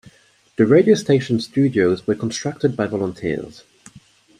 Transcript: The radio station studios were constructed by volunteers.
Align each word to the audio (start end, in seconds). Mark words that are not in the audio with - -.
The 0.55 0.65
radio 0.65 0.95
station 0.95 1.39
studios 1.39 2.07
were 2.07 2.15
constructed 2.15 2.75
by 2.75 2.87
volunteers. 2.87 3.63